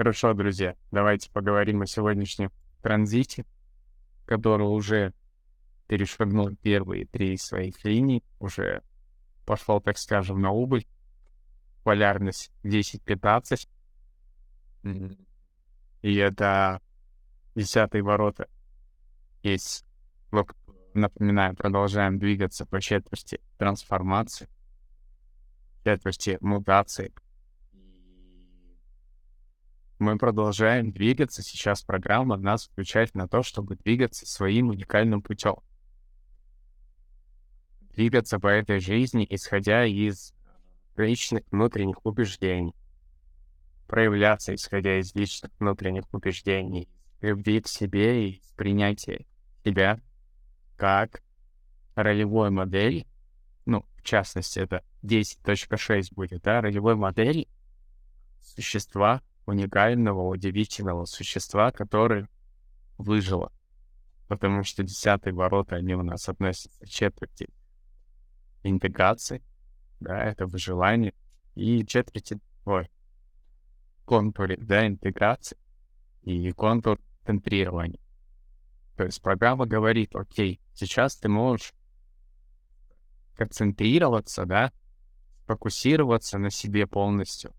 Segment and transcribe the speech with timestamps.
[0.00, 3.44] Хорошо, друзья, давайте поговорим о сегодняшнем транзите,
[4.24, 5.12] который уже
[5.88, 8.80] перешагнул первые три своих линий, уже
[9.44, 10.86] пошел, так скажем, на убыль.
[11.84, 13.68] Полярность 10-15.
[16.00, 16.80] И это
[17.54, 18.48] десятые ворота.
[19.42, 19.84] Есть,
[20.94, 24.48] напоминаю, продолжаем двигаться по четверти трансформации,
[25.84, 27.12] четверти мутации.
[30.00, 31.42] Мы продолжаем двигаться.
[31.42, 35.56] Сейчас программа нас включает на то, чтобы двигаться своим уникальным путем.
[37.94, 40.32] Двигаться по этой жизни, исходя из
[40.96, 42.74] личных внутренних убеждений.
[43.88, 46.88] Проявляться, исходя из личных внутренних убеждений,
[47.20, 49.26] любви к себе и принятия
[49.66, 50.00] себя
[50.78, 51.20] как
[51.94, 53.06] ролевой модели,
[53.66, 57.48] ну, в частности, это 10.6 будет, да, ролевой модели
[58.40, 62.26] существа, уникального, удивительного существа, который
[62.98, 63.52] выжило.
[64.28, 67.48] Потому что десятые ворота, они у нас относятся к четверти
[68.62, 69.42] интеграции,
[69.98, 71.14] да, это выживание,
[71.56, 72.88] и четверти, ой,
[74.04, 75.58] контуре, да, интеграции
[76.22, 78.00] и контур центрирования.
[78.96, 81.72] То есть программа говорит, окей, сейчас ты можешь
[83.36, 84.72] концентрироваться, да,
[85.46, 87.52] фокусироваться на себе полностью.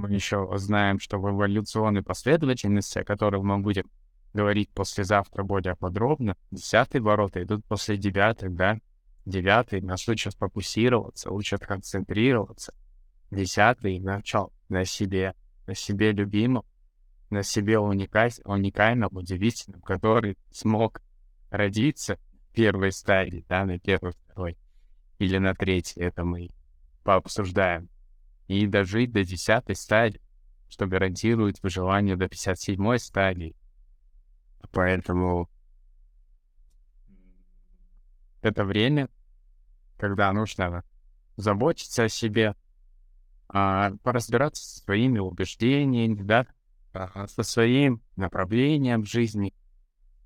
[0.00, 3.84] Мы еще знаем, что в эволюционной последовательности, о которой мы будем
[4.32, 8.78] говорить послезавтра более подробно, десятые ворота идут после девятых, да,
[9.26, 12.72] девятый нас учат фокусироваться, учат концентрироваться,
[13.30, 15.34] десятый начал на себе,
[15.66, 16.64] на себе любимом,
[17.28, 21.02] на себе уникаль, уникальном, удивительном, который смог
[21.50, 22.16] родиться
[22.48, 24.56] в первой стадии, да, на первой, второй
[25.18, 26.48] или на третьей, это мы
[27.04, 27.89] пообсуждаем,
[28.50, 30.20] и дожить до десятой стадии,
[30.68, 33.54] что гарантирует выживание до 57 стадии.
[34.72, 35.48] Поэтому
[38.42, 39.08] это время,
[39.98, 40.82] когда нужно
[41.36, 42.56] заботиться о себе,
[43.46, 46.46] а, поразбираться со своими убеждениями, да,
[46.92, 49.54] а, со своим направлением в жизни,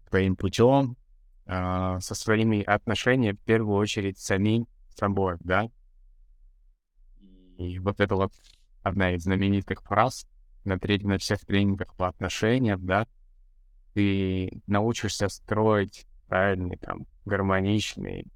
[0.09, 0.97] своим путем,
[1.45, 4.67] а, со своими отношениями, в первую очередь, самим
[4.97, 5.69] собой, да.
[7.59, 8.33] И вот это вот
[8.83, 10.27] одна из знаменитых фраз
[10.65, 13.07] на, треть, на всех тренингах по отношениям, да,
[13.95, 18.27] ты научишься строить правильные, там, гармоничные,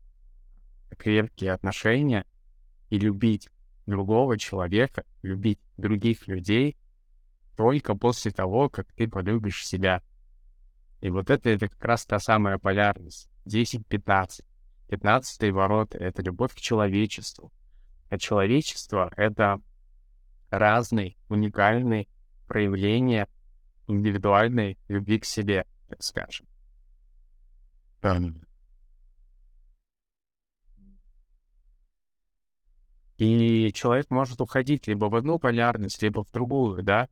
[0.97, 2.25] крепкие отношения
[2.91, 3.49] и любить
[3.87, 6.77] другого человека, любить других людей
[7.57, 10.03] только после того, как ты полюбишь себя.
[11.01, 13.29] И вот это, это как раз та самая полярность.
[13.47, 14.45] 10-15.
[14.89, 17.53] 15 ворота— это любовь к человечеству.
[18.09, 19.61] А человечество— это
[20.51, 22.09] разные, уникальные
[22.47, 23.29] проявления
[23.87, 26.47] индивидуальной любви к себе, так скажем.
[33.19, 37.09] И человек может уходить либо в одну полярность, либо в другую, да?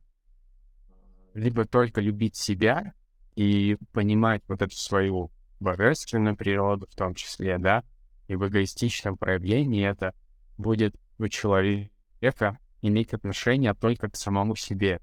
[1.33, 2.93] Либо только любить себя
[3.35, 7.83] и понимать вот эту свою божественную природу в том числе, да?
[8.27, 10.13] И в эгоистичном проявлении это
[10.57, 15.01] будет у человека иметь отношение только к самому себе,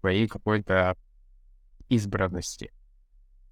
[0.00, 0.96] своей какой-то
[1.88, 2.72] избранности.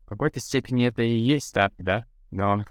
[0.03, 2.07] В какой-то степени это и есть так, да?
[2.31, 2.65] Но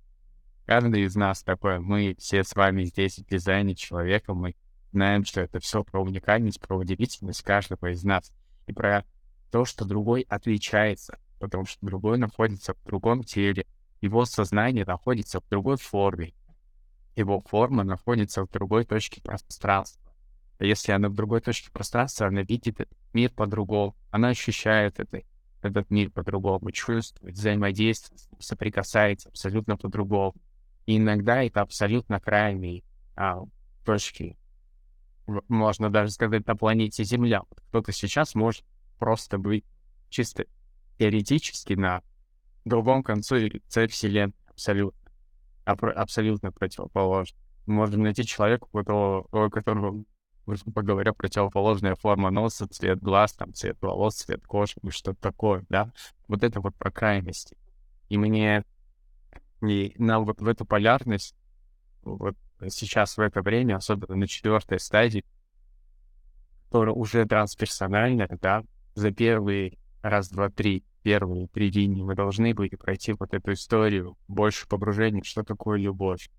[0.66, 4.54] каждый из нас такой, мы все с вами здесь в дизайне человека, мы
[4.92, 8.32] знаем, что это все про уникальность, про удивительность каждого из нас.
[8.66, 9.04] И про
[9.50, 13.66] то, что другой отличается, потому что другой находится в другом теле,
[14.00, 16.32] его сознание находится в другой форме,
[17.16, 20.12] его форма находится в другой точке пространства.
[20.58, 25.22] А если она в другой точке пространства, она видит мир по-другому, она ощущает это,
[25.62, 30.34] этот мир по-другому, чувствует, взаимодействует, соприкасается абсолютно по-другому.
[30.86, 32.82] И иногда это абсолютно крайние
[33.16, 33.42] а,
[33.84, 34.36] точки,
[35.48, 37.42] можно даже сказать, на планете Земля.
[37.68, 38.64] Кто-то сейчас может
[38.98, 39.64] просто быть
[40.10, 40.44] чисто
[40.98, 42.02] теоретически на
[42.64, 43.50] другом конце
[43.88, 45.03] Вселенной абсолютно
[45.64, 47.38] абсолютно противоположно.
[47.66, 50.04] Можем найти человека, у которого, у которого,
[50.46, 55.90] грубо говоря, противоположная форма носа, цвет глаз, там, цвет волос, цвет кожи, что-то такое, да.
[56.28, 57.56] Вот это вот про крайности.
[58.08, 58.64] И мне
[59.62, 61.34] и на вот в эту полярность,
[62.02, 62.36] вот
[62.68, 65.24] сейчас в это время, особенно на четвертой стадии,
[66.66, 68.62] которая уже трансперсональная, да,
[68.94, 74.16] за первые раз, два, три первые три линии мы должны были пройти вот эту историю,
[74.26, 76.30] больше погружения, что такое любовь,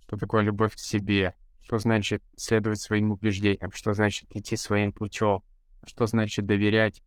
[0.00, 5.42] что такое любовь к себе, что значит следовать своим убеждениям, что значит идти своим путем,
[5.86, 7.02] что значит доверять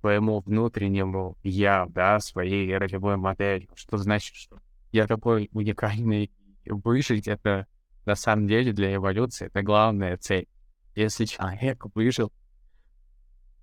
[0.00, 3.68] своему внутреннему я, да, своей ролевой модели.
[3.74, 4.58] Что значит, что
[4.92, 6.30] я такой уникальный,
[6.64, 7.28] выжить?
[7.28, 7.66] Это
[8.06, 10.48] на самом деле для эволюции это главная цель.
[10.94, 12.32] Если человек выжил,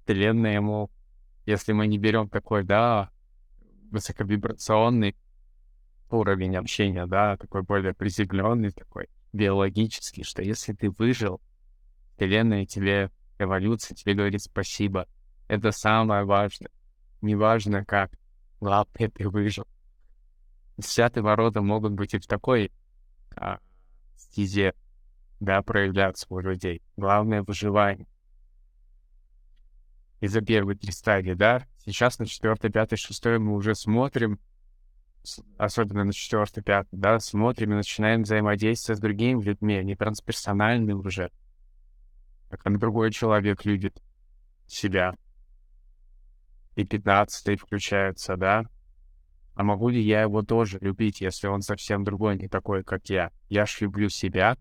[0.04, 0.92] вселенная ему,
[1.46, 3.12] если мы не берем такой, да,
[3.92, 5.16] высоковибрационный
[6.10, 11.42] уровень общения, да, такой более приземленный, такой биологический, что если ты выжил,
[12.16, 15.08] вселенная тебе, эволюция тебе говорит спасибо.
[15.48, 16.72] Это самое важное.
[17.22, 18.12] Неважно как,
[18.60, 19.66] главное, ты выжил.
[20.78, 22.72] Десятые ворота могут быть и в такой
[23.36, 23.60] а,
[24.16, 24.74] стезе,
[25.40, 26.82] да, проявляться у людей.
[26.98, 28.08] Главное— выживание.
[30.24, 34.40] И за первые три стадии, да, сейчас на четвертой, пятой, шестой мы уже смотрим,
[35.58, 41.30] особенно на четвертой, пятой, да, смотрим и начинаем взаимодействовать с другими людьми, не трансперсональные уже,
[42.50, 44.02] как другой человек любит
[44.66, 45.14] себя.
[46.78, 48.64] И пятнадцатый включается, да,
[49.56, 53.34] а могу ли я его тоже любить, если он совсем другой, не такой, как я?
[53.50, 54.56] Я ж люблю себя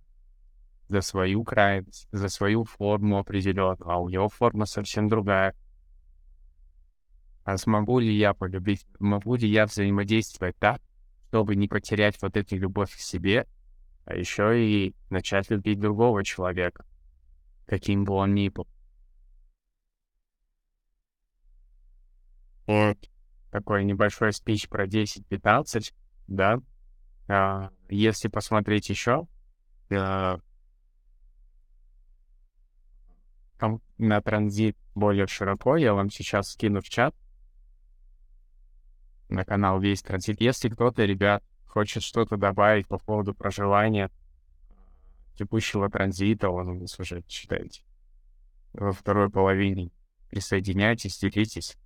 [0.93, 5.55] за свою крайность, за свою форму определенную, а у него форма совсем другая.
[7.45, 10.83] А смогу ли я полюбить, могу ли я взаимодействовать так,
[11.29, 13.47] чтобы не потерять вот эту любовь к себе,
[14.05, 16.85] а еще и начать любить другого человека,
[17.67, 18.69] каким бы он ни был.
[22.67, 22.99] Вот
[23.51, 25.95] такой небольшой спич про 10-15,
[26.29, 26.61] да.
[27.29, 29.27] А, если посмотреть еще,
[29.91, 30.39] а,
[33.99, 37.15] на транзит более широко, я вам сейчас скину в чат
[39.29, 40.41] на канал Весь Транзит.
[40.41, 44.11] Если кто-то, ребят, хочет что-то добавить по поводу проживания
[45.37, 47.83] текущего транзита, он у нас уже, считайте,
[48.75, 49.91] во второй половине.
[50.31, 51.77] Присоединяйтесь, делитесь.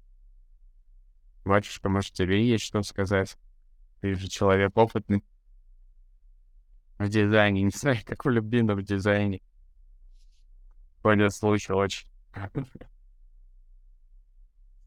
[1.44, 3.36] Батюшка, может, тебе есть что сказать?
[4.00, 5.24] Ты же человек опытный
[6.98, 7.62] в дизайне.
[7.64, 9.40] Не знаю, как в любимом дизайне.
[11.06, 12.08] Понял случай очень.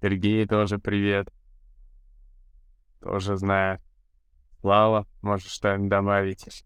[0.01, 1.29] Сергей тоже привет.
[2.99, 3.79] Тоже знаю.
[4.59, 6.65] Слава, можешь что-нибудь добавить?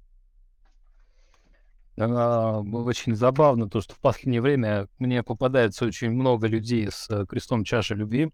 [1.95, 7.63] Очень забавно то, что в последнее время мне попадается очень много людей с э, крестом
[7.63, 8.33] чаши любви.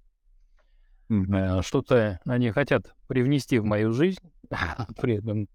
[1.10, 4.24] Э, что-то они хотят привнести в мою жизнь,
[5.02, 5.50] при этом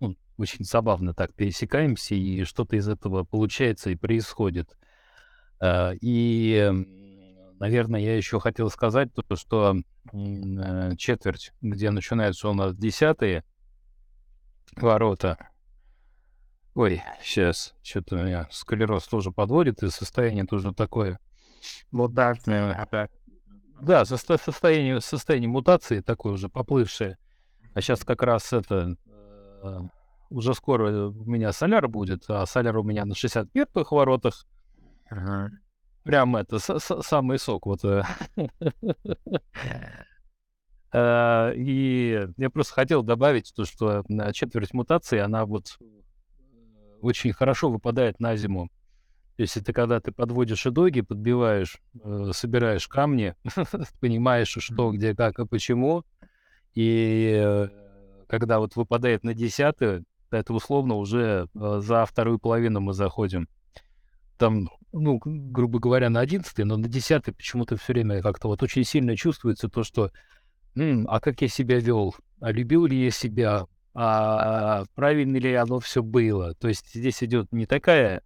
[0.00, 4.74] ну, очень забавно так пересекаемся, и что-то из этого получается и происходит.
[5.62, 6.70] Э, и,
[7.60, 9.76] наверное, я еще хотел сказать то, что
[10.12, 13.44] э, четверть, где начинаются у нас десятые
[14.76, 15.38] ворота,
[16.74, 21.18] Ой, сейчас, что-то меня склероз тоже подводит, и состояние тоже такое.
[22.72, 23.10] Опять.
[23.82, 27.18] Да, состо- состояние, состояние мутации такое уже поплывшее.
[27.74, 28.96] А сейчас как раз это...
[29.62, 29.80] Э,
[30.30, 34.46] уже скоро у меня соляр будет, а соляр у меня на 61-х воротах.
[35.12, 35.50] Ага.
[36.04, 37.66] Прям это, с- с- самый сок.
[37.66, 37.84] Вот.
[37.84, 38.02] Э.
[40.94, 44.04] Э, и я просто хотел добавить то, что
[44.34, 45.78] четверть мутации, она вот
[47.00, 48.68] очень хорошо выпадает на зиму.
[49.36, 53.34] То есть это когда ты подводишь итоги, подбиваешь, э, собираешь камни,
[54.00, 56.04] понимаешь, что, где, как и почему.
[56.74, 57.68] И э,
[58.28, 63.48] когда вот выпадает на десятое, это условно уже э, за вторую половину мы заходим.
[64.42, 68.82] Там, ну, грубо говоря, на одиннадцатый, но на десятый почему-то все время как-то вот очень
[68.82, 70.10] сильно чувствуется то, что
[70.74, 75.78] «М, а как я себя вел, а любил ли я себя, а правильно ли оно
[75.78, 76.56] все было.
[76.56, 78.24] То есть здесь идет не такая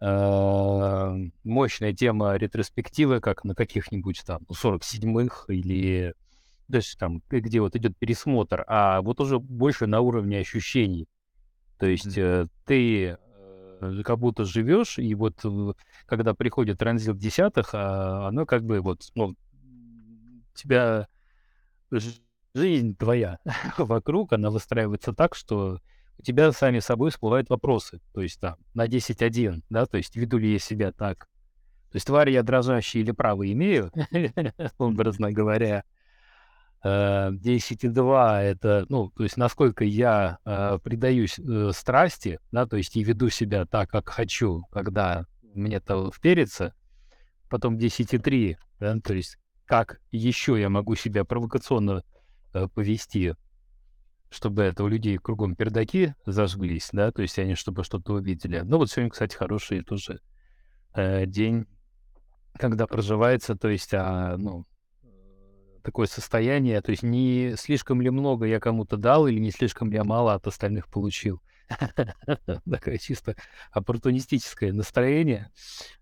[0.00, 6.14] э, мощная тема ретроспективы, как на каких-нибудь там 47-х или
[6.70, 11.08] то есть там, где вот идет пересмотр, а вот уже больше на уровне ощущений.
[11.80, 13.18] То есть э, ты
[14.04, 15.72] как будто живешь, и вот э,
[16.06, 19.34] когда приходит транзит десятых, а, оно как бы вот, ну,
[20.54, 21.08] тебя
[22.54, 23.38] жизнь твоя
[23.78, 25.80] вокруг, она выстраивается так, что
[26.18, 28.00] у тебя сами собой всплывают вопросы.
[28.12, 31.28] То есть там на 10-1, да, то есть веду ли я себя так.
[31.90, 33.90] То есть тварь я дрожащий или право имею,
[34.78, 35.84] образно говоря.
[36.84, 43.02] 10,2 это, ну, то есть насколько я э, предаюсь э, страсти, да, то есть и
[43.02, 46.74] веду себя так, как хочу, когда мне это вперится.
[47.48, 52.04] Потом 10,3, да, то есть как еще я могу себя провокационно
[52.54, 53.34] э, повести,
[54.30, 58.60] чтобы это у людей кругом пердаки зажглись, да, то есть они чтобы что-то увидели.
[58.60, 60.20] Ну вот сегодня, кстати, хороший тоже
[60.94, 61.66] э, день
[62.58, 64.66] когда проживается, то есть, а, ну,
[65.88, 69.96] такое состояние, то есть не слишком ли много я кому-то дал или не слишком ли
[69.96, 71.40] я мало от остальных получил.
[72.70, 73.36] Такое чисто
[73.72, 75.50] оппортунистическое настроение.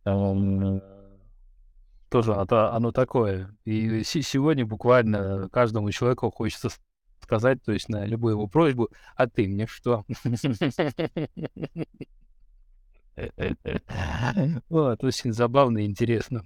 [0.04, 0.82] Тоже
[2.34, 3.56] оно, оно такое.
[3.64, 6.70] И сегодня буквально каждому человеку хочется
[7.22, 10.04] сказать, то есть на любую его просьбу, а ты мне что?
[14.68, 16.42] Вот, очень забавно и интересно.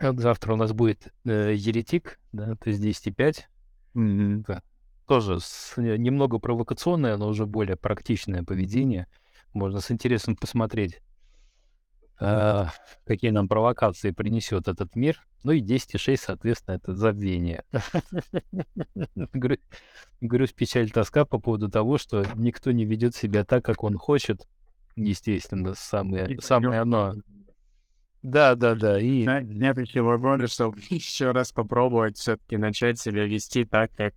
[0.00, 3.44] Вот завтра у нас будет э, еретик, да, то есть 10,5.
[3.94, 4.44] Mm-hmm.
[4.46, 4.62] Да.
[5.06, 9.08] Тоже с, немного провокационное, но уже более практичное поведение.
[9.54, 11.00] Можно с интересом посмотреть,
[12.20, 12.66] э,
[13.06, 15.26] какие нам провокации принесет этот мир.
[15.42, 17.64] Ну и 10,6, соответственно, это забвение.
[20.20, 24.46] Грусть, печаль, тоска по поводу того, что никто не ведет себя так, как он хочет.
[24.94, 27.14] Естественно, самое, самое оно
[28.22, 29.00] да, да, да.
[29.00, 34.14] И На следующего года, чтобы еще раз попробовать все-таки начать себя вести так, как,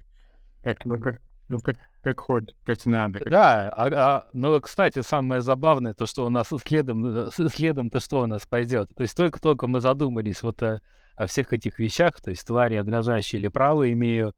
[0.64, 3.22] как, ну, как, ну, как, как хочет, как надо.
[3.26, 8.22] да, а, а, ну, кстати, самое забавное, то, что у нас следом, э, следом-то что
[8.22, 8.90] у нас пойдет.
[8.96, 10.82] То есть только-только мы задумались вот о,
[11.16, 14.34] о всех этих вещах, то есть твари, дрожащие или право имею,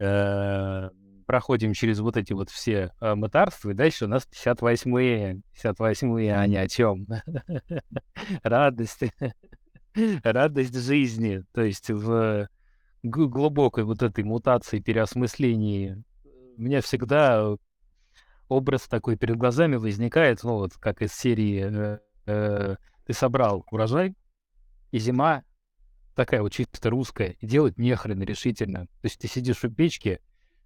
[0.00, 0.90] э,
[1.30, 6.44] проходим через вот эти вот все э, мытарства, и дальше у нас 58-е, 58-е, а
[6.48, 7.06] ни о чем.
[8.42, 9.04] Радость,
[10.24, 12.48] радость жизни, то есть в
[13.04, 16.02] глубокой вот этой мутации, переосмыслении.
[16.56, 17.54] У меня всегда
[18.48, 24.16] образ такой перед глазами возникает, ну вот как из серии э, «Ты собрал урожай,
[24.90, 25.44] и зима
[26.16, 28.86] такая вот чисто русская, и делать нехрен решительно.
[28.86, 30.18] То есть ты сидишь у печки,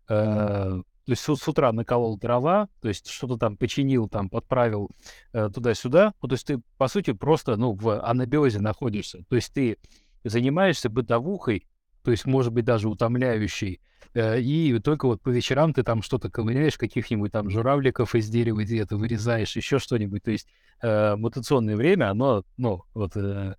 [0.07, 4.91] то есть с, с утра наколол дрова, то есть что-то там починил, там подправил
[5.33, 6.15] э, туда-сюда.
[6.23, 9.23] Ну, то есть ты, по сути, просто, ну, в анабиозе находишься.
[9.29, 9.77] То есть ты
[10.25, 11.67] занимаешься бытовухой,
[12.03, 13.81] то есть, может быть, даже утомляющей,
[14.15, 18.63] э, и только вот по вечерам ты там что-то ковыряешь, каких-нибудь там журавликов из дерева
[18.63, 20.23] где-то вырезаешь, еще что-нибудь.
[20.23, 20.49] То есть
[20.81, 23.17] э, мутационное время, оно, ну, вот...
[23.17, 23.57] Э,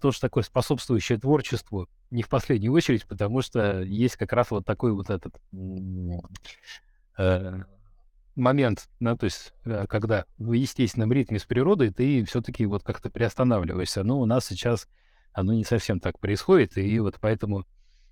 [0.00, 4.92] тоже такое способствующее творчеству, не в последнюю очередь, потому что есть как раз вот такой
[4.92, 5.34] вот этот
[7.18, 7.62] э,
[8.36, 13.10] момент, да, то есть э, когда в естественном ритме с природой ты все-таки вот как-то
[13.10, 14.02] приостанавливаешься.
[14.02, 14.88] Но у нас сейчас
[15.32, 17.66] оно не совсем так происходит, и вот поэтому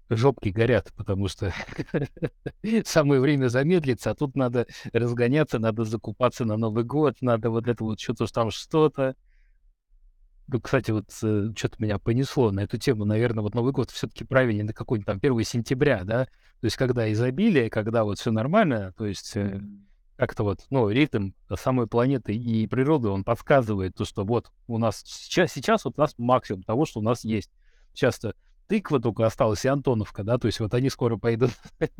[0.08, 1.52] жопки горят, потому что
[2.84, 7.84] самое время замедлиться, а тут надо разгоняться, надо закупаться на Новый год, надо вот это
[7.84, 9.16] вот что-то там что-то.
[10.48, 13.04] Ну, кстати, вот э, что-то меня понесло на эту тему.
[13.04, 16.24] Наверное, вот Новый год все-таки правильнее на какой-нибудь там 1 сентября, да?
[16.60, 19.60] То есть, когда изобилие, когда вот все нормально, то есть э,
[20.16, 25.02] как-то вот, ну, ритм самой планеты и природы, он подсказывает то, что вот у нас
[25.04, 27.50] сейчас, сейчас вот у нас максимум того, что у нас есть.
[27.94, 28.34] Часто
[28.68, 31.50] тыква только осталась и Антоновка, да, то есть вот они скоро пойдут.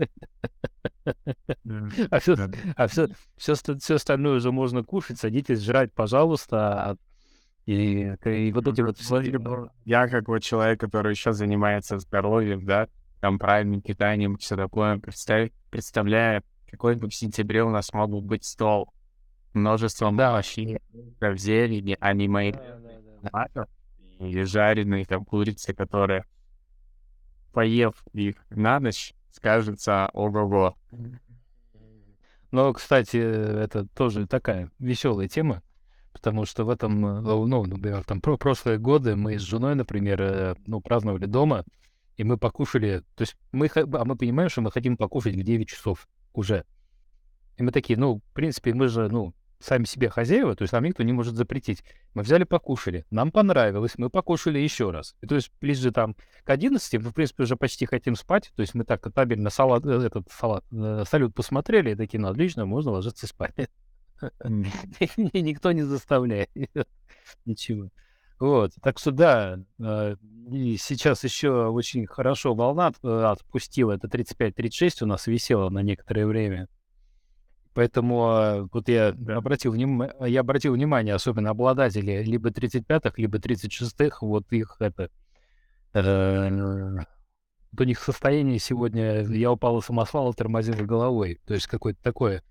[2.10, 2.36] А все,
[2.76, 6.96] а остальное уже можно кушать, садитесь жрать, пожалуйста, а
[7.66, 8.98] и, и вот эти вот...
[9.84, 12.88] Я как вот человек, который еще занимается здоровьем, да,
[13.20, 18.44] там правильным питанием, все такое, представь, представляю, какой бы в сентябре у нас мог быть
[18.44, 18.92] стол.
[19.54, 20.30] Множество да.
[20.30, 20.80] овощей,
[21.20, 22.78] в зелени, аниме, да,
[23.30, 23.66] да, да.
[24.18, 26.24] и жареные там курицы, которые,
[27.52, 30.74] поев их на ночь, скажется ого-го.
[32.50, 35.62] Ну, кстати, это тоже такая веселая тема
[36.12, 40.22] потому что в этом, э, ну, например, там про прошлые годы мы с женой, например,
[40.22, 41.64] э, ну, праздновали дома,
[42.16, 45.68] и мы покушали, то есть мы, а мы понимаем, что мы хотим покушать в 9
[45.68, 46.64] часов уже.
[47.56, 50.84] И мы такие, ну, в принципе, мы же, ну, сами себе хозяева, то есть нам
[50.84, 51.84] никто не может запретить.
[52.14, 55.14] Мы взяли, покушали, нам понравилось, мы покушали еще раз.
[55.20, 58.62] И то есть ближе там к 11 мы, в принципе, уже почти хотим спать, то
[58.62, 60.64] есть мы так табельно салат, э, этот салат,
[61.08, 63.54] салют посмотрели и такие, ну, отлично, можно ложиться спать.
[65.16, 66.50] Никто не заставляет.
[67.44, 67.90] Ничего.
[68.38, 68.72] Вот.
[68.82, 70.16] Так что да, а,
[70.50, 73.92] и сейчас еще очень хорошо волна э, отпустила.
[73.92, 76.68] Это 35-36 у нас висело на некоторое время.
[77.74, 80.02] Поэтому а, вот я обратил, вним...
[80.26, 85.10] я обратил внимание, особенно обладатели либо 35-х, либо 36-х, вот их это...
[85.94, 86.50] Э,
[87.78, 91.40] у них состояние сегодня, я упал из самосвала, тормозил головой.
[91.46, 92.42] То есть какое-то такое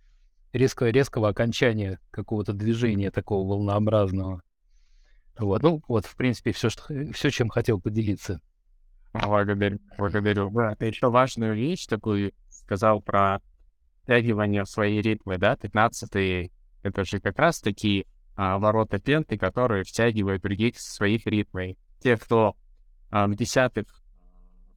[0.53, 4.41] резкого, резкого окончания какого-то движения такого волнообразного.
[5.37, 8.41] Вот, ну, вот, в принципе, все, что, все чем хотел поделиться.
[9.13, 10.49] Благодарю, благодарю.
[10.51, 13.41] Да, ты еще важную вещь такую сказал про
[14.03, 16.51] втягивание в свои ритмы, да, 15
[16.83, 18.05] это же как раз такие
[18.35, 21.77] а, ворота пенты, которые втягивают других в своих ритмы.
[21.99, 22.55] те, кто
[23.09, 24.00] а, в десятых,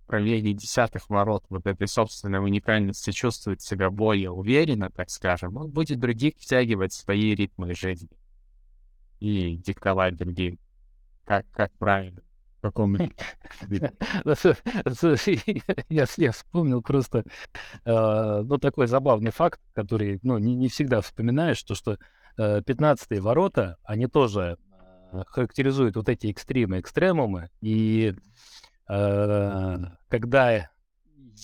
[0.04, 5.70] в проявлении десятых ворот вот этой собственной уникальности чувствует себя более уверенно, так скажем, он
[5.70, 8.10] будет других втягивать в свои ритмы жизни
[9.18, 10.58] и диктовать другим,
[11.24, 12.20] как, как правильно.
[12.60, 12.96] Каком
[14.94, 15.42] Слушай,
[15.90, 17.24] я, я вспомнил просто,
[17.84, 21.98] э, ну, такой забавный факт, который, ну, не, не всегда вспоминаешь, то, что
[22.38, 24.56] э, 15 ворота, они тоже
[25.12, 28.14] э, характеризуют вот эти экстримы, экстремумы, и
[28.86, 30.68] когда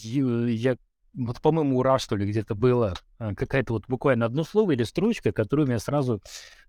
[0.03, 0.77] я,
[1.15, 5.33] вот, по-моему, ура, что ли, где-то было, э, какая-то вот буквально одно слово или строчка,
[5.33, 6.23] которую меня сразу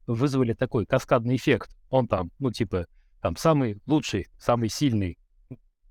[0.08, 1.76] вызвали такой каскадный эффект.
[1.90, 2.88] Он там, ну, типа,
[3.22, 5.18] там, самый лучший, самый сильный,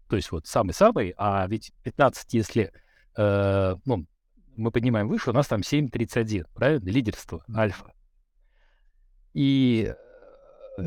[0.08, 2.72] то есть вот самый-самый, а ведь 15, если,
[3.16, 4.06] э, ну,
[4.56, 6.88] мы поднимаем выше, у нас там 7.31, правильно?
[6.90, 7.92] Лидерство, альфа.
[9.32, 9.94] И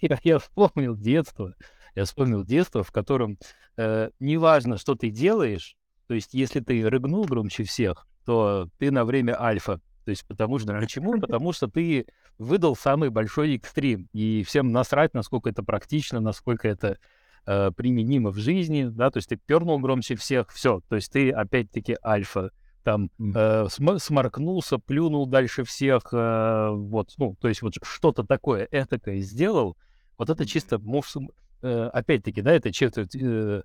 [0.00, 1.54] я, я вспомнил детство,
[1.96, 3.38] я вспомнил детство, в котором
[3.76, 5.76] э, неважно, что ты делаешь,
[6.06, 9.80] то есть если ты рыгнул громче всех, то ты на время альфа.
[10.04, 10.78] То есть потому что...
[10.78, 11.12] Почему?
[11.20, 12.06] Потому что ты
[12.38, 14.08] выдал самый большой экстрим.
[14.12, 16.98] И всем насрать, насколько это практично, насколько это
[17.46, 21.30] э, применимо в жизни, да, то есть ты пернул громче всех, все, то есть ты
[21.30, 22.50] опять-таки альфа,
[22.84, 28.68] там э, см- сморкнулся, плюнул дальше всех, э, вот, ну, то есть вот что-то такое
[28.70, 29.76] этакое сделал,
[30.18, 31.16] вот это чисто, муж,
[31.62, 33.62] опять-таки, да, это четверть, э,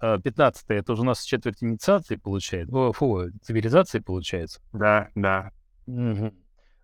[0.00, 4.60] 15 это уже у нас четверть инициации получается, о, фу, цивилизации получается.
[4.72, 5.50] Да, да.
[5.86, 6.34] Мгм.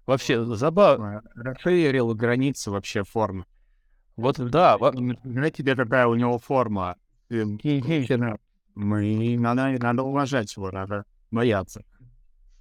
[0.06, 1.23] Вообще забавно.
[1.35, 3.44] Расширил границы вообще формы.
[4.16, 6.97] Вот да, Знаете, где какая у него форма?
[7.30, 7.59] Эм.
[8.75, 11.82] Мы, надо, надо уважать его, надо бояться.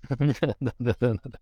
[0.10, 1.40] Да-да-да.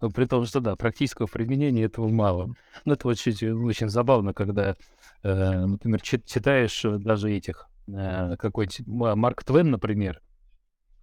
[0.00, 2.54] Но при том, что да, практического применения этого мало.
[2.84, 4.76] Ну, это очень, очень забавно, когда,
[5.22, 10.20] э, например, чит- читаешь э, даже этих, э, какой-нибудь Ма- Марк Твен, например,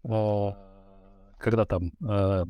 [0.04, 0.50] э,
[1.40, 2.46] когда там э,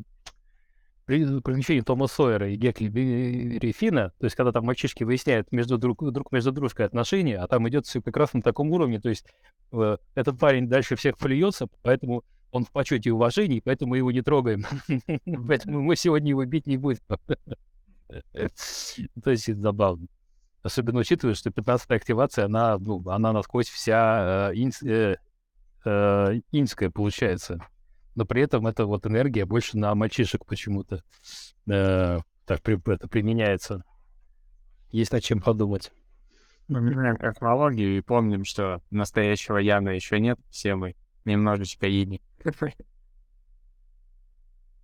[1.05, 6.11] при- приключения Тома Сойера и Гекли Фина, то есть когда там мальчишки выясняют между друг,
[6.11, 9.25] друг между дружкой отношения, а там идет все как раз на таком уровне, то есть
[9.71, 14.21] э, этот парень дальше всех плюется, поэтому он в почете и уважении, поэтому его не
[14.21, 14.63] трогаем.
[15.47, 17.01] Поэтому мы сегодня его бить не будем.
[19.23, 20.07] То есть это забавно.
[20.61, 25.15] Особенно учитывая, что 15-я активация, она, ну, она насквозь вся э, э,
[25.83, 27.59] э, получается.
[28.13, 31.03] Но при этом это вот энергия больше на мальчишек почему-то
[31.67, 33.83] э, так это применяется.
[34.91, 35.91] Есть над чем подумать.
[36.67, 42.21] Меняем космологию и помним, что настоящего Яна еще нет, все мы немножечко ини.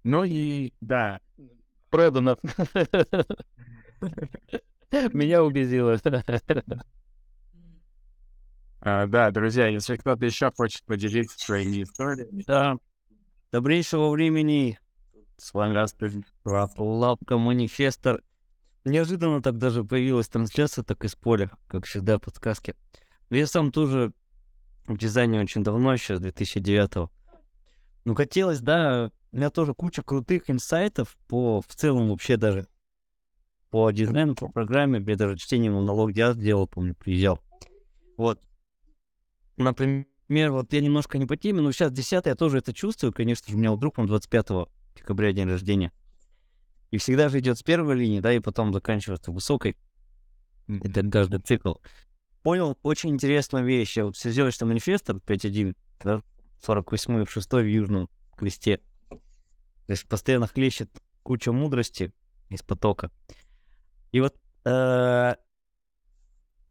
[0.04, 1.20] Ну и да,
[1.90, 2.38] Продано.
[5.14, 6.00] Меня убедило.
[8.82, 12.78] а, да, друзья, если кто-то еще хочет поделиться своими историями, Да.
[13.52, 14.80] Добрейшего времени.
[15.38, 15.74] С вами
[16.78, 18.22] Лапка Манифестор.
[18.86, 22.76] Неожиданно так даже появилась трансляция, так из поля, как всегда, подсказки.
[23.30, 24.14] Я сам тоже
[24.86, 27.10] в дизайне очень давно, еще с 2009
[28.10, 32.66] Ну, хотелось, да, у меня тоже куча крутых инсайтов по, в целом вообще даже
[33.70, 37.40] по дизайну, по программе, я даже чтение монолог я сделал, помню, приезжал.
[38.18, 38.42] Вот.
[39.58, 43.48] Например, вот я немножко не по теме, но сейчас 10 я тоже это чувствую, конечно
[43.48, 44.48] же, у меня вот друг, он 25
[44.96, 45.92] декабря день рождения.
[46.90, 49.78] И всегда же идет с первой линии, да, и потом заканчивается высокой.
[50.68, 51.76] Это каждый цикл.
[52.42, 53.98] Понял очень интересную вещь.
[53.98, 56.24] Я вот сидел, что манифестор 5.1, да,
[56.62, 58.80] 48 в 6 в южном кресте.
[59.10, 60.90] То есть постоянно хлещет
[61.24, 62.14] куча мудрости
[62.50, 63.12] из потока.
[64.12, 65.36] И вот э,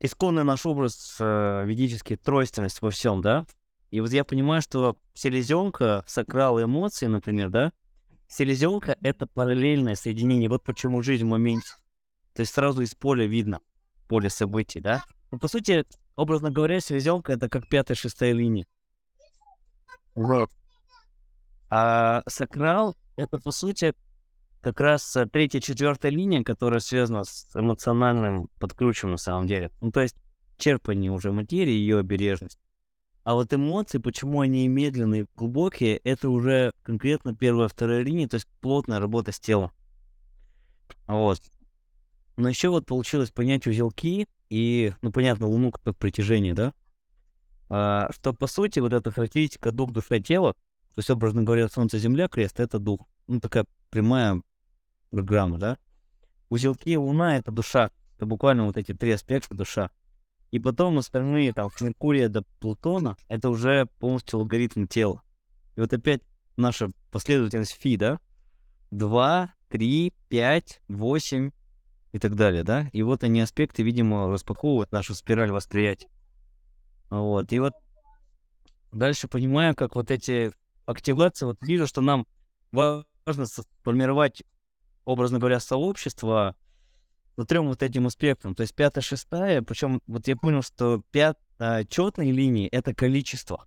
[0.01, 3.47] исконный наш образ э, ведический, тройственность во всем, да?
[3.91, 7.73] И вот я понимаю, что селезенка, сакрал эмоции, например, да?
[8.29, 10.49] Селезенка— это параллельное соединение.
[10.49, 11.71] Вот почему жизнь в моменте.
[12.35, 13.61] То есть сразу из поля видно,
[14.07, 15.03] поле событий, да?
[15.31, 15.85] Ну, по сути,
[16.17, 18.67] образно говоря, селезенка— это как пятая-шестая линия.
[20.19, 20.51] Вот.
[21.71, 23.95] А сакрал— это, по сути,
[24.61, 29.71] как раз э, третья-четвертая линия, которая связана с эмоциональным подключем на самом деле.
[29.81, 30.17] Ну, то есть
[30.57, 32.59] черпание уже материи, ее обережность.
[33.23, 38.49] А вот эмоции, почему они медленные, глубокие, это уже конкретно первая, вторая линия, то есть
[38.61, 39.71] плотная работа с телом.
[41.07, 41.41] Вот.
[42.37, 46.75] Но еще вот получилось понять узелки и, ну, понятно, Луну как притяжение, да?
[47.69, 51.99] А, что, по сути, вот эта характеристика дух, душа, тело, то есть, образно говоря, Солнце,
[51.99, 53.01] Земля, крест— это дух.
[53.27, 54.43] Ну, такая прямая
[55.11, 55.79] программа, да?
[56.49, 57.91] Узелки Луна— это душа.
[58.17, 59.91] Это буквально вот эти три аспекта душа.
[60.51, 65.23] И потом остальные, там, с Меркурия до Плутона, это уже полностью алгоритм тела.
[65.77, 66.23] И вот опять
[66.57, 68.19] наша последовательность фи, да?
[68.91, 71.51] 2, 3, 5, 8
[72.13, 72.89] и так далее, да?
[72.93, 76.09] И вот они аспекты, видимо, распаковывают нашу спираль восприятия.
[77.11, 77.73] Вот, и вот
[78.93, 80.53] дальше понимаю, как вот эти
[80.87, 82.27] активации, вот вижу, что нам
[82.73, 84.43] важно сформировать,
[85.05, 86.57] образно говоря, сообщество
[87.37, 88.55] по трем вот этим аспектам.
[88.55, 93.67] То есть пятая, шестая, причем вот я понял, что пят, а, четные линии— это количество.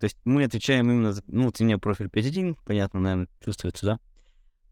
[0.00, 3.86] То есть мы отвечаем именно за, ну, вот у меня профиль 5.1, понятно, наверное, чувствуется,
[3.86, 4.00] да?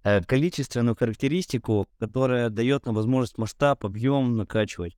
[0.04, 4.96] Э, количественную характеристику, которая дает нам возможность масштаб, объем накачивать.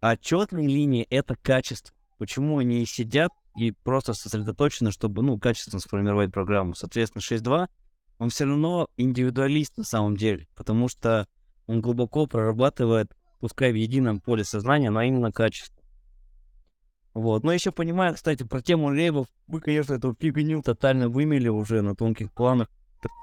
[0.00, 1.94] А четные линии— это качество.
[2.20, 6.74] Почему они сидят и просто сосредоточены, чтобы, ну, качественно сформировать программу.
[6.74, 7.66] Соответственно, 6.2,
[8.18, 11.26] он все равно индивидуалист на самом деле, потому что
[11.66, 15.82] он глубоко прорабатывает, пускай в едином поле сознания, но именно качество.
[17.14, 17.42] Вот.
[17.42, 21.96] Но еще понимаю, кстати, про тему лейбов, мы, конечно, эту фигню тотально вымели уже на
[21.96, 22.68] тонких планах.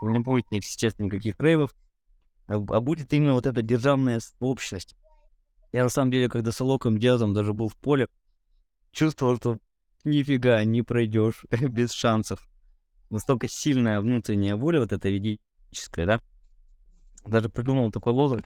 [0.01, 1.75] Не будет, естественно, никаких рейвов,
[2.47, 4.95] а, а будет именно вот эта державная общность.
[5.71, 8.07] Я, на самом деле, когда с Алоком Диазом даже был в поле,
[8.97, 9.59] чувствовал, что
[10.03, 12.47] нифига не пройдешь без шансов.
[13.09, 16.21] Настолько сильная внутренняя воля, вот эта ведическая, да?
[17.25, 18.45] Даже придумал такой лозунг.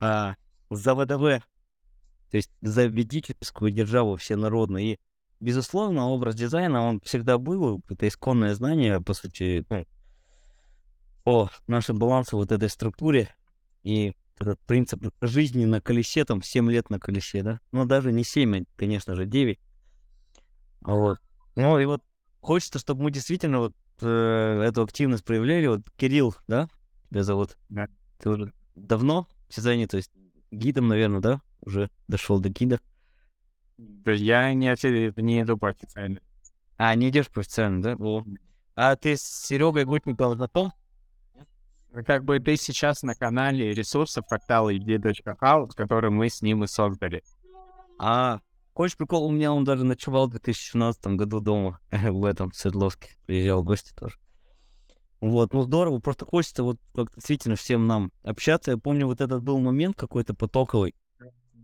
[0.00, 0.36] А,
[0.70, 1.44] за ВДВ,
[2.30, 4.84] то есть за ведическую державу всенародную.
[4.84, 4.98] И,
[5.40, 9.86] безусловно, образ дизайна, он всегда был, это исконное знание, по сути, ну,
[11.24, 13.34] о нашем балансе вот этой структуре.
[13.82, 17.60] И этот принцип жизни на колесе, там, 7 лет на колесе, да?
[17.72, 19.58] Ну, даже не 7, а, конечно же, 9.
[20.82, 21.18] Вот.
[21.56, 22.02] Ну, и вот
[22.40, 25.66] хочется, чтобы мы действительно вот э, эту активность проявляли.
[25.66, 26.68] Вот Кирилл, да,
[27.10, 27.56] тебя зовут?
[27.68, 27.88] Да.
[28.18, 30.10] Ты уже давно в дизайне, то есть
[30.50, 31.40] гидом, наверное, да?
[31.60, 32.80] Уже дошел до гида.
[34.06, 36.20] Я не, не иду по официально.
[36.76, 37.96] А, не идешь по официально, да?
[37.98, 38.24] О.
[38.74, 40.72] А ты с Серегой Гутниковым знаком?
[42.06, 47.22] Как бы ты сейчас на канале ресурсов портала id.house, который мы с ним и создали.
[47.98, 48.40] А,
[48.72, 49.26] хочешь прикол?
[49.26, 53.10] У меня он даже ночевал в 2017 году дома в этом, в Свердловске.
[53.26, 54.16] Приезжал в гости тоже.
[55.20, 58.72] Вот, ну здорово, просто хочется вот как действительно всем нам общаться.
[58.72, 60.96] Я помню, вот этот был момент какой-то потоковый.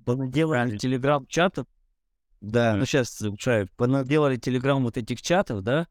[0.05, 1.67] Понаделали телеграм-чатов.
[2.41, 3.69] Да, ну сейчас улучшаю.
[3.77, 5.89] Понаделали телеграм вот этих чатов, да.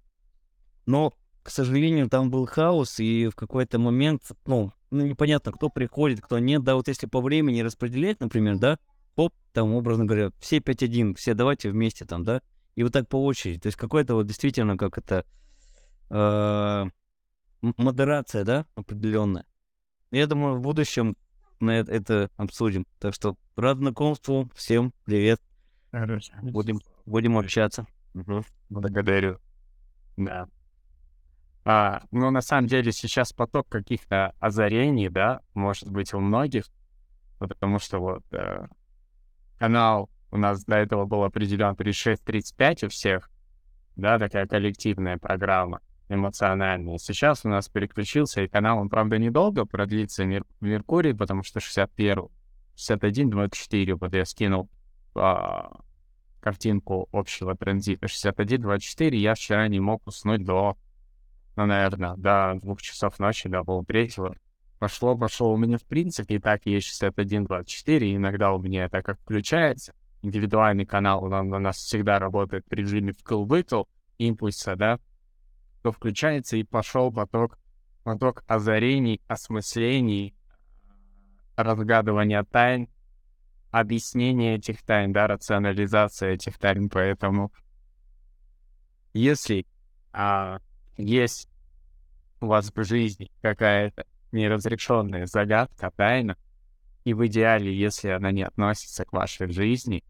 [0.86, 1.14] Но,
[1.48, 6.40] к сожалению, там был хаос, и в какой-то момент, ну, ну, непонятно, кто приходит, кто
[6.40, 6.62] нет.
[6.62, 8.80] Да, вот если по времени распределять, например, да,
[9.16, 12.42] поп, там, образно говоря, все 5-1, все давайте вместе там, да,
[12.76, 13.62] и вот так по очереди.
[13.62, 15.24] То есть какой-то вот действительно, как это,
[16.10, 16.86] э,
[17.62, 19.46] модерация, да, определенная.
[20.12, 21.16] Я думаю, в будущем
[21.62, 22.86] на это, это обсудим.
[23.00, 25.40] Так что рад знакомству, всем привет.
[25.92, 26.34] Хорошо.
[26.42, 27.88] Будем, будем общаться.
[28.16, 28.44] Угу.
[28.70, 29.40] Благодарю.
[30.18, 30.50] Да.
[31.70, 36.64] А, ну, на самом деле, сейчас поток каких-то озарений, да, может быть, у многих,
[37.40, 38.68] потому что вот э,
[39.60, 43.30] канал у нас до этого был определен при 6.35 у всех,
[43.98, 47.00] да, такая коллективная программа эмоциональные.
[47.00, 52.30] Сейчас у нас переключился, и канал, он, правда, недолго продлится Мер- Меркурий, потому что 61,
[52.78, 54.70] 61, 24, вот я скинул
[55.16, 55.82] а,
[56.40, 60.78] картинку общего транзита 61, 24, я вчера не мог уснуть до,
[61.58, 64.36] ну, наверное, до двух часов ночи, до полтретьего.
[64.78, 65.52] Пошло, пошло.
[65.52, 69.96] У меня, в принципе, и так есть 61, 24, иногда у меня это как включается.
[70.22, 73.86] Индивидуальный канал он, у нас всегда работает в режиме вкл-выкл,
[74.20, 75.00] импульса, да,
[75.82, 77.58] то включается и пошел поток,
[78.04, 80.36] поток озарений, осмыслений,
[81.56, 82.88] разгадывания тайн,
[83.72, 86.88] объяснение этих тайн, да, рационализация этих тайн.
[86.88, 87.52] Поэтому
[89.14, 89.66] если
[90.14, 90.60] а,
[90.98, 91.50] есть
[92.42, 96.38] у вас в жизни какая-то неразрешенная загадка, тайна,
[97.04, 100.04] и в идеале, если она не относится к вашей жизни,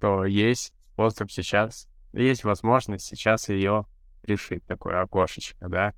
[0.00, 3.86] то есть способ сейчас, есть возможность сейчас ее
[4.22, 5.94] решить такое окошечко, да.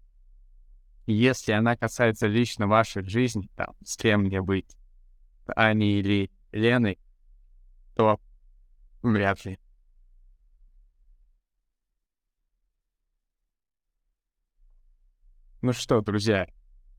[1.07, 4.77] И если она касается лично вашей жизни, там, с кем мне быть,
[5.47, 6.99] Аней или Леной,
[7.95, 8.21] то
[9.03, 9.59] вряд ли.
[15.61, 16.47] Ну что, друзья,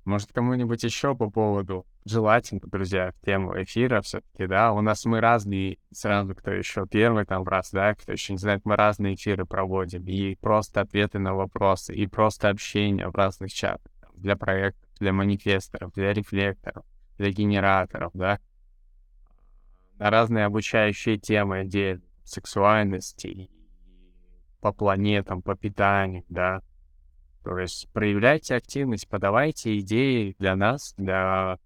[0.03, 5.21] может, кому-нибудь еще по поводу желательно, друзья, в тему эфира все-таки, да, у нас мы
[5.21, 9.45] разные, сразу кто еще первый там раз, да, кто еще не знает, мы разные эфиры
[9.45, 15.13] проводим, и просто ответы на вопросы, и просто общение в разных чатах, для проектов, для
[15.13, 16.83] манифесторов, для рефлекторов,
[17.17, 18.39] для генераторов, да.
[19.99, 23.49] на разные обучающие темы, где сексуальности,
[24.59, 26.61] по планетам, по питанию, да.
[27.43, 31.57] То есть проявляйте активность, подавайте идеи для нас, для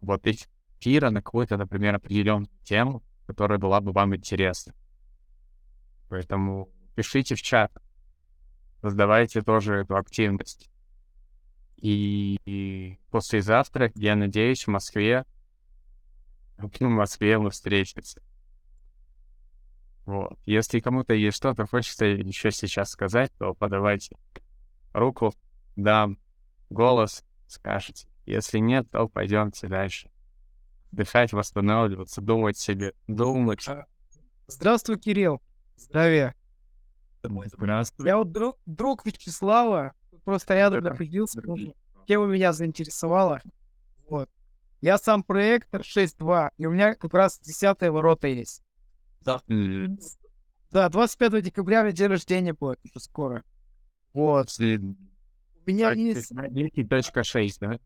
[0.00, 4.74] вот эфира на какую-то, например, определенную тему, которая была бы вам интересна.
[6.08, 7.72] Поэтому пишите в чат,
[8.80, 10.68] создавайте тоже эту активность.
[11.76, 15.24] И, и послезавтра, я надеюсь, в Москве,
[16.58, 18.22] в Москве мы встретимся.
[20.04, 20.38] Вот.
[20.46, 24.16] Если кому-то есть что-то хочется еще сейчас сказать, то подавайте
[24.92, 25.34] руку,
[25.76, 26.18] дам
[26.70, 28.08] голос, скажете.
[28.26, 30.10] Если нет, то пойдемте дальше.
[30.92, 33.66] Дышать, восстанавливаться, думать себе, думать.
[34.46, 35.40] Здравствуй, Кирилл.
[35.76, 36.34] Здравия.
[37.22, 38.06] Здравствуй.
[38.06, 41.74] Я вот друг, друг Вячеслава, просто рядом находился, потому что
[42.06, 43.40] тема меня заинтересовала.
[44.08, 44.28] Вот.
[44.80, 48.62] Я сам проектор 6.2, и у меня как раз 10 ворота есть.
[49.48, 49.98] М,
[50.72, 53.44] Да, 25 декабря у меня день рождения будет уже скоро.
[54.12, 54.48] Вот.
[54.58, 54.62] У
[55.66, 56.32] меня есть...
[56.32, 57.78] 10.6, да?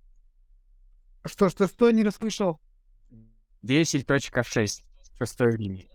[1.25, 2.61] Что, что, что, не расслышал?
[3.63, 4.83] 10.6.
[5.19, 5.89] Шестой линии.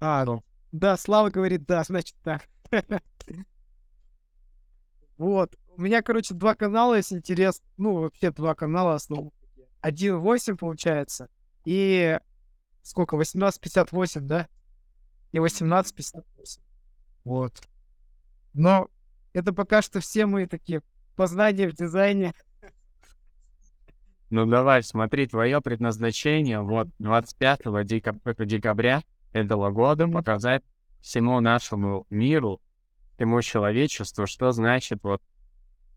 [0.00, 0.42] А, ну.
[0.72, 2.48] Да, Слава говорит, да, значит так.
[5.16, 5.56] Вот.
[5.76, 7.64] У меня, короче, два канала, если интересно.
[7.78, 9.32] Ну, вообще два канала основных.
[9.82, 11.28] 1.8 получается.
[11.64, 12.18] И
[12.82, 13.16] сколько?
[13.16, 14.48] 18.58, да?
[15.32, 16.60] И 18.58.
[17.24, 17.62] Вот.
[18.56, 18.88] Но
[19.34, 20.82] это пока что все мои такие
[21.14, 22.32] познания в дизайне.
[24.30, 30.64] Ну давай, смотри, твое предназначение вот 25 декаб- декабря этого года показать
[31.00, 32.60] всему нашему миру,
[33.14, 35.22] всему человечеству, что значит вот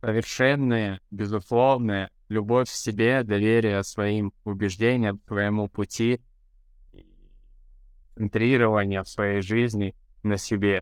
[0.02, 6.22] совершенная, безусловная любовь к себе, доверие своим убеждениям, своему пути,
[8.15, 10.82] центрирование в своей жизни на себе.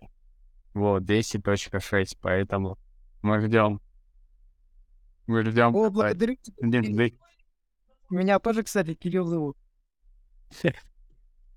[0.77, 2.77] Вот, 10.6, поэтому
[3.23, 3.81] мы ждем.
[5.25, 5.75] Мы ждем.
[5.75, 7.09] О, благодарю тебя.
[8.11, 9.57] Меня тоже, кстати, Кирилл зовут.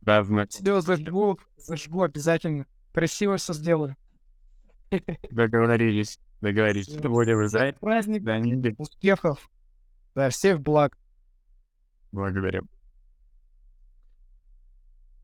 [0.01, 0.53] Да, знать.
[0.53, 2.65] Все зажгу, зажгу обязательно.
[2.95, 3.95] Красиво все сделаю.
[5.31, 6.19] Договорились.
[6.41, 6.87] Договорились.
[6.87, 7.11] Всё.
[7.11, 7.79] Будем ждать.
[7.79, 8.41] Праздник, Да,
[8.79, 9.51] успехов.
[10.15, 10.97] Да, всех благ.
[12.13, 12.63] Благодарю.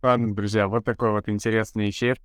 [0.02, 2.20] Ладно, друзья, вот такой вот интересный эфир.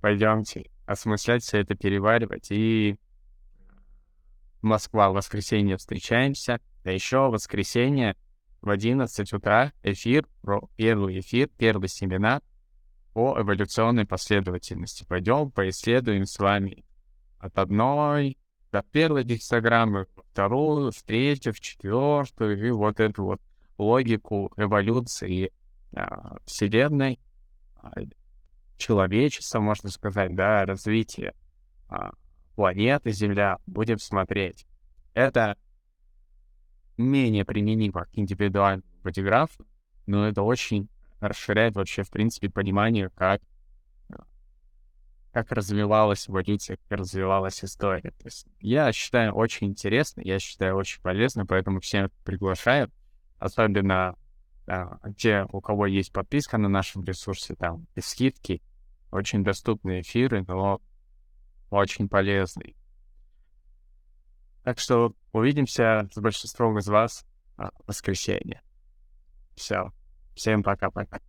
[0.00, 2.50] Пойдемте осмыслять все это, переваривать.
[2.50, 2.96] И
[4.62, 6.60] Москва в воскресенье встречаемся.
[6.84, 8.16] А еще в воскресенье
[8.62, 10.26] в 11 утра эфир,
[10.76, 12.42] первый эфир, первый семинар
[13.12, 15.04] по эволюционной последовательности.
[15.04, 16.84] Пойдем, поисследуем с вами
[17.38, 18.38] от одной
[18.72, 23.40] до первой гексограммы, вторую, в третью, в четвертую, и вот эту вот
[23.78, 25.52] логику эволюции
[25.94, 27.18] а, Вселенной,
[28.78, 31.34] человечества, можно сказать, да, развития
[31.88, 32.12] а,
[32.56, 34.66] планеты Земля, будем смотреть.
[35.14, 35.56] Это
[36.96, 39.66] менее применимо к индивидуальному фотографу,
[40.06, 40.88] но это очень
[41.20, 43.40] расширяет вообще, в принципе, понимание, как
[45.32, 48.10] как развивалась эволюция, как развивалась история.
[48.10, 52.90] То есть я считаю очень интересно, я считаю очень полезно, поэтому всем приглашаю,
[53.38, 54.16] особенно
[54.66, 58.62] а, те, у кого есть подписка на нашем ресурсе, там, без скидки,
[59.10, 60.80] очень доступные эфиры, но
[61.70, 62.74] очень полезные.
[64.64, 68.62] Так что увидимся с большинством из вас а, в воскресенье.
[69.54, 69.92] Все.
[70.34, 71.20] Всем пока-пока.